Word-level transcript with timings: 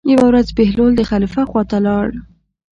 یوه 0.13 0.25
ورځ 0.29 0.47
بهلول 0.57 0.91
د 0.95 1.01
خلیفه 1.09 1.41
خواته 1.49 1.77
لاړ. 1.87 2.07